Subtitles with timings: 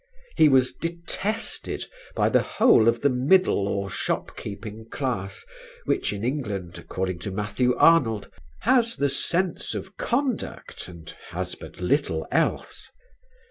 [0.35, 5.43] He was detested by the whole of the middle or shop keeping class
[5.85, 8.27] which in England, according to Matthew Arnold,
[8.61, 12.89] has "the sense of conduct and has but little else."